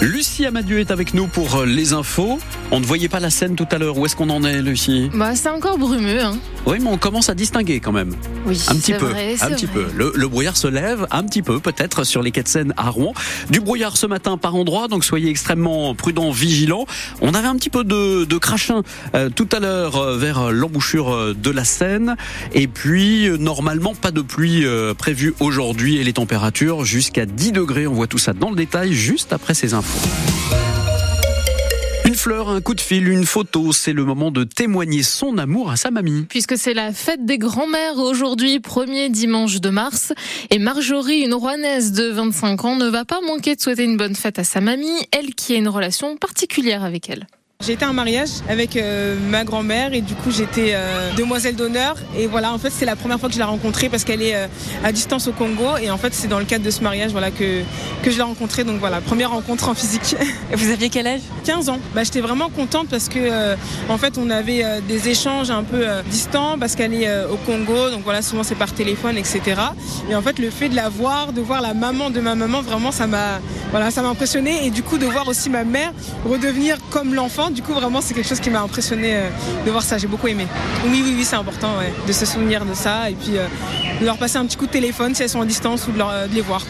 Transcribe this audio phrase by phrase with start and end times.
[0.00, 2.38] Lucie Amadieu est avec nous pour euh, les infos.
[2.70, 3.98] On ne voyait pas la scène tout à l'heure.
[3.98, 5.10] Où est-ce qu'on en est, Lucie?
[5.12, 6.22] Bah, c'est encore brumeux.
[6.22, 6.36] Hein.
[6.66, 8.14] Oui, mais on commence à distinguer quand même.
[8.46, 9.74] Oui, Un petit peu, vrai, un petit vrai.
[9.74, 9.86] peu.
[9.96, 12.90] Le, le brouillard se lève un petit peu, peut-être sur les quais de Seine à
[12.90, 13.12] Rouen.
[13.50, 16.86] Du brouillard ce matin par endroit, donc soyez extrêmement prudents, vigilants.
[17.20, 18.82] On avait un petit peu de, de crachin
[19.16, 22.14] euh, tout à l'heure euh, vers l'embouchure de la Seine,
[22.54, 24.64] et puis euh, normalement pas de pluie
[24.96, 27.86] prévue aujourd'hui et les températures jusqu'à 10 degrés.
[27.88, 29.87] On voit tout ça dans le détail juste après ces infos.
[32.04, 35.70] Une fleur, un coup de fil, une photo, c'est le moment de témoigner son amour
[35.70, 36.24] à sa mamie.
[36.30, 40.14] Puisque c'est la fête des grands-mères aujourd'hui, premier dimanche de mars.
[40.48, 44.16] Et Marjorie, une Rouennaise de 25 ans, ne va pas manquer de souhaiter une bonne
[44.16, 47.26] fête à sa mamie, elle qui a une relation particulière avec elle.
[47.60, 51.56] J'ai été à un mariage avec euh, ma grand-mère et du coup j'étais euh, demoiselle
[51.56, 54.22] d'honneur et voilà en fait c'est la première fois que je l'ai rencontrée parce qu'elle
[54.22, 54.46] est euh,
[54.84, 57.32] à distance au Congo et en fait c'est dans le cadre de ce mariage voilà
[57.32, 57.62] que
[58.04, 60.14] que je l'ai rencontrée donc voilà première rencontre en physique.
[60.52, 61.20] Et vous aviez quel âge?
[61.46, 61.80] 15 ans.
[61.96, 63.54] Bah, j'étais vraiment contente parce que
[63.88, 68.04] en fait on avait des échanges un peu distants parce qu'elle est au Congo donc
[68.04, 69.40] voilà souvent c'est par téléphone etc.
[70.08, 72.62] Et en fait le fait de la voir, de voir la maman de ma maman
[72.62, 73.40] vraiment ça m'a
[73.72, 75.92] voilà ça m'a impressionné et du coup de voir aussi ma mère
[76.24, 79.28] redevenir comme l'enfant du coup vraiment c'est quelque chose qui m'a impressionné euh,
[79.64, 80.46] de voir ça j'ai beaucoup aimé.
[80.86, 81.74] Oui oui oui c'est important
[82.06, 83.46] de se souvenir de ça et puis euh,
[84.00, 85.98] de leur passer un petit coup de téléphone si elles sont à distance ou de,
[86.28, 86.64] de les voir.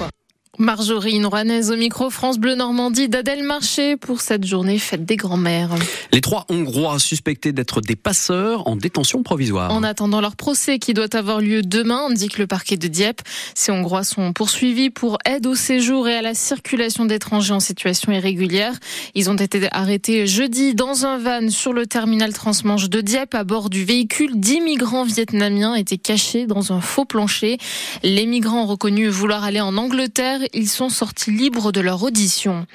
[0.60, 5.14] Marjorie, une Rouennaise au micro France Bleu Normandie d'Adèle Marché pour cette journée fête des
[5.14, 5.70] grands-mères.
[6.12, 9.72] Les trois Hongrois suspectés d'être des passeurs en détention provisoire.
[9.72, 13.20] En attendant leur procès qui doit avoir lieu demain, indique le parquet de Dieppe,
[13.54, 18.10] ces Hongrois sont poursuivis pour aide au séjour et à la circulation d'étrangers en situation
[18.10, 18.74] irrégulière.
[19.14, 23.44] Ils ont été arrêtés jeudi dans un van sur le terminal transmanche de Dieppe à
[23.44, 24.32] bord du véhicule.
[24.34, 27.58] Dix migrants vietnamiens étaient cachés dans un faux plancher.
[28.02, 30.40] Les migrants ont reconnu vouloir aller en Angleterre.
[30.52, 32.66] Ils sont sortis libres de leur audition.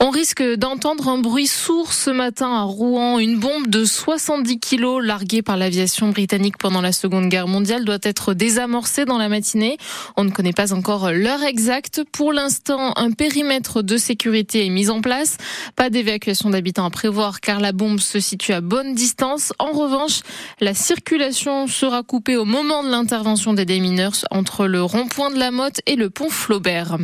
[0.00, 3.18] On risque d'entendre un bruit sourd ce matin à Rouen.
[3.18, 7.98] Une bombe de 70 kilos larguée par l'aviation britannique pendant la Seconde Guerre mondiale doit
[8.02, 9.78] être désamorcée dans la matinée.
[10.16, 12.02] On ne connaît pas encore l'heure exacte.
[12.12, 15.36] Pour l'instant, un périmètre de sécurité est mis en place.
[15.76, 19.52] Pas d'évacuation d'habitants à prévoir car la bombe se situe à bonne distance.
[19.58, 20.20] En revanche,
[20.60, 25.50] la circulation sera coupée au moment de l'intervention des démineurs entre le rond-point de la
[25.50, 26.98] Motte et le pont Flaubert.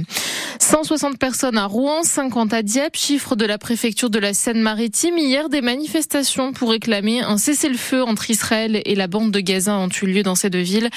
[0.59, 5.17] 160 personnes à Rouen, 50 à Dieppe, chiffre de la préfecture de la Seine-Maritime.
[5.17, 9.89] Hier, des manifestations pour réclamer un cessez-le-feu entre Israël et la bande de Gaza ont
[9.89, 10.91] eu lieu dans ces deux villes.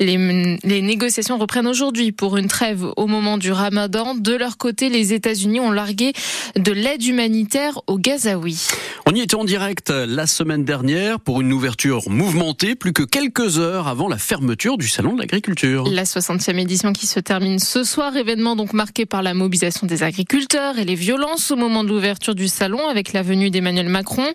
[0.00, 4.14] Les, les négociations reprennent aujourd'hui pour une trêve au moment du ramadan.
[4.14, 6.12] De leur côté, les États-Unis ont largué
[6.56, 8.68] de l'aide humanitaire aux Gazaouis.
[9.06, 13.58] On y était en direct la semaine dernière pour une ouverture mouvementée, plus que quelques
[13.58, 15.84] heures avant la fermeture du Salon de l'Agriculture.
[15.90, 20.02] La 60e édition qui se termine ce soir, événement donc marqué par la mobilisation des
[20.02, 24.26] agriculteurs et les violences au moment de l'ouverture du salon avec la venue d'Emmanuel Macron.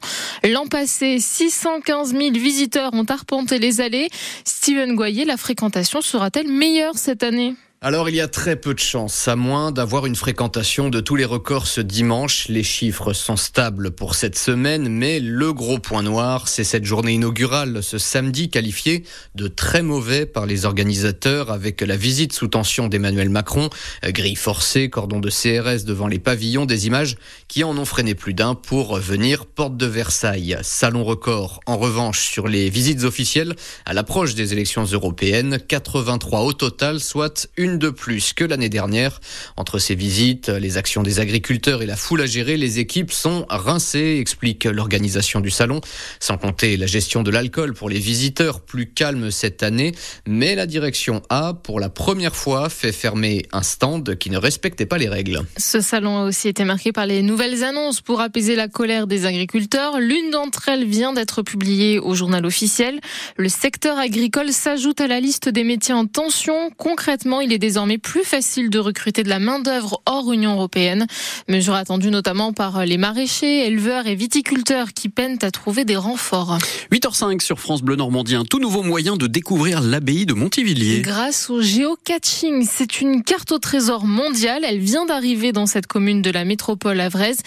[0.44, 4.10] L'an passé, 615 000 visiteurs ont arpenté les allées.
[4.46, 7.56] Steven Goyer, la fréquentation sera-t-elle meilleure cette année?
[7.86, 11.18] Alors il y a très peu de chances, à moins d'avoir une fréquentation de tous
[11.18, 12.48] les records ce dimanche.
[12.48, 17.12] Les chiffres sont stables pour cette semaine, mais le gros point noir, c'est cette journée
[17.12, 19.04] inaugurale ce samedi qualifiée
[19.36, 23.70] de très mauvais par les organisateurs avec la visite sous tension d'Emmanuel Macron,
[24.02, 27.18] grille forcée, cordon de CRS devant les pavillons, des images
[27.50, 30.58] qui en ont freiné plus d'un pour venir porte de Versailles.
[30.62, 36.54] Salon record en revanche sur les visites officielles à l'approche des élections européennes, 83 au
[36.54, 39.20] total, soit une de plus que l'année dernière.
[39.58, 43.46] Entre ces visites, les actions des agriculteurs et la foule à gérer, les équipes sont
[43.50, 45.82] rincées, explique l'organisation du salon.
[46.20, 49.94] Sans compter la gestion de l'alcool pour les visiteurs, plus calme cette année.
[50.28, 54.86] Mais la direction A, pour la première fois, fait fermer un stand qui ne respectait
[54.86, 55.42] pas les règles.
[55.58, 59.26] Ce salon a aussi été marqué par les nouvelles annonces pour apaiser la colère des
[59.26, 60.00] agriculteurs.
[60.00, 63.00] L'une d'entre elles vient d'être publiée au journal officiel.
[63.38, 66.72] Le secteur agricole s'ajoute à la liste des métiers en tension.
[66.78, 71.08] Concrètement, il est désormais plus facile de recruter de la main-d'œuvre hors Union européenne.
[71.48, 76.58] Mesure attendue notamment par les maraîchers, éleveurs et viticulteurs qui peinent à trouver des renforts.
[76.92, 81.00] 8h05 sur France Bleu Normandie, un tout nouveau moyen de découvrir l'abbaye de Montivilliers.
[81.00, 84.64] Grâce au géocaching, c'est une carte au trésor mondiale.
[84.68, 87.38] Elle vient d'arriver dans cette commune de la métropole avraise.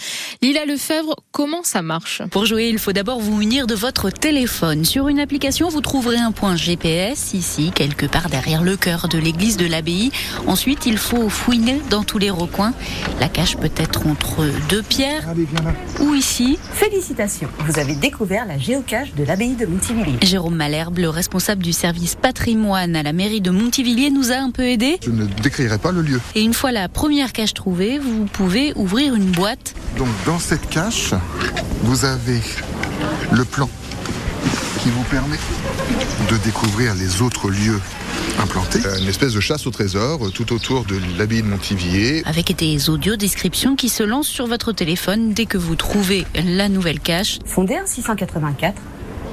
[0.41, 2.23] Lila Lefebvre, comment ça marche?
[2.31, 4.83] Pour jouer, il faut d'abord vous munir de votre téléphone.
[4.83, 9.19] Sur une application, vous trouverez un point GPS, ici, quelque part derrière le cœur de
[9.19, 9.96] l'église de l'abbaye
[10.45, 12.73] Ensuite, il faut fouiner dans tous les recoins.
[13.19, 15.33] La cache peut être entre deux pierres
[15.99, 16.57] ou ici.
[16.73, 20.17] Félicitations, vous avez découvert la géocache de l'abbaye de Montivilliers.
[20.21, 24.51] Jérôme Malherbe, le responsable du service patrimoine à la mairie de Montivilliers, nous a un
[24.51, 24.99] peu aidé.
[25.03, 26.21] Je ne décrirai pas le lieu.
[26.35, 29.73] Et une fois la première cache trouvée, vous pouvez ouvrir une boîte.
[29.97, 31.13] Donc dans cette cache,
[31.83, 32.41] vous avez
[33.31, 33.69] le plan
[34.87, 35.37] qui vous permet
[36.31, 37.81] de découvrir les autres lieux
[38.39, 38.79] implantés.
[39.01, 42.23] Une espèce de chasse au trésor euh, tout autour de l'abbaye de Montivier.
[42.25, 47.01] Avec des audio-descriptions qui se lancent sur votre téléphone dès que vous trouvez la nouvelle
[47.01, 47.39] cache.
[47.45, 48.81] Fondée en 684,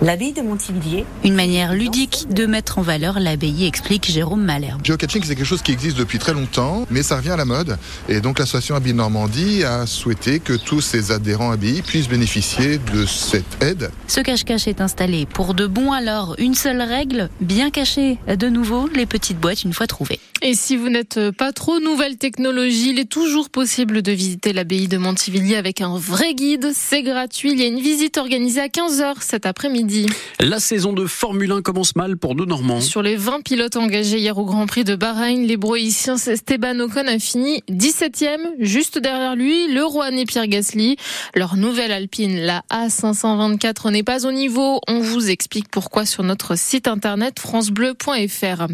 [0.04, 1.06] L'abbaye de Montivilliers.
[1.24, 4.84] Une manière ludique de mettre en valeur l'abbaye, explique Jérôme Malherbe.
[4.84, 7.78] Geocaching, c'est quelque chose qui existe depuis très longtemps, mais ça revient à la mode.
[8.10, 13.06] Et donc l'association Abbaye Normandie a souhaité que tous ses adhérents abbayes puissent bénéficier de
[13.06, 13.90] cette aide.
[14.06, 16.34] Ce cache-cache est installé pour de bon alors.
[16.36, 20.20] Une seule règle, bien cacher de nouveau les petites boîtes une fois trouvées.
[20.46, 24.88] Et si vous n'êtes pas trop nouvelle technologie, il est toujours possible de visiter l'abbaye
[24.88, 26.70] de Montivilliers avec un vrai guide.
[26.74, 27.52] C'est gratuit.
[27.52, 30.04] Il y a une visite organisée à 15h cet après-midi.
[30.40, 32.82] La saison de Formule 1 commence mal pour deux Normands.
[32.82, 37.06] Sur les 20 pilotes engagés hier au Grand Prix de Bahreïn, les broïciens Esteban Ocon
[37.06, 40.98] a fini 17e, juste derrière lui, le Rouennais Pierre Gasly.
[41.34, 44.78] Leur nouvelle Alpine, la A524, n'est pas au niveau.
[44.88, 48.66] On vous explique pourquoi sur notre site internet francebleu.fr.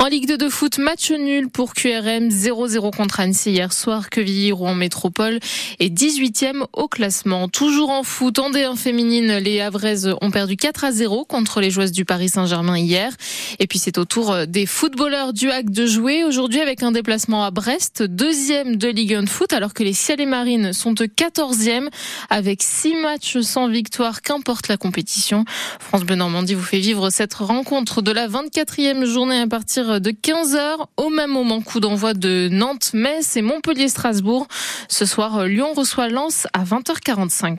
[0.00, 4.74] En Ligue 2 de foot, match nul pour QRM, 0-0 contre Annecy hier soir, Quevilly-Rouen
[4.74, 5.38] Métropole
[5.78, 7.48] est 18e au classement.
[7.48, 11.70] Toujours en foot, en D1 féminine, les Havraises ont perdu 4 à 0 contre les
[11.70, 13.12] joueuses du Paris Saint-Germain hier.
[13.58, 17.44] Et puis c'est au tour des footballeurs du HAC de jouer aujourd'hui avec un déplacement
[17.44, 20.94] à Brest, deuxième de Ligue 1 de foot, alors que les Ciel et Marines sont
[21.06, 21.88] 14e
[22.30, 25.44] avec 6 matchs sans victoire, qu'importe la compétition.
[25.78, 30.10] France Bleu Normandie vous fait vivre cette rencontre de la 24e journée à partir de
[30.10, 30.86] 15h.
[31.02, 34.46] Au même moment, coup d'envoi de Nantes, Metz et Montpellier-Strasbourg.
[34.86, 37.50] Ce soir, Lyon reçoit Lens à 20h45.